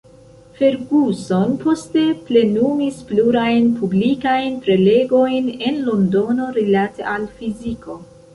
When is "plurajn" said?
3.11-3.67